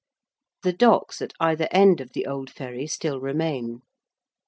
The 0.63 0.73
docks 0.73 1.21
at 1.21 1.33
either 1.39 1.67
end 1.69 2.01
of 2.01 2.13
the 2.13 2.25
old 2.25 2.49
ferry 2.49 2.87
still 2.87 3.19
remain. 3.21 3.83